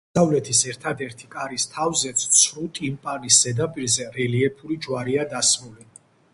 დასავლეთის 0.17 0.61
ერთადერთი 0.69 1.29
კარის 1.35 1.65
თავზეც, 1.73 2.23
ცრუ 2.39 2.65
ტიმპანის 2.79 3.39
ზედაპირზე 3.45 4.11
რელიეფური 4.19 4.83
ჯვარია 4.89 5.31
დასმული. 5.37 5.91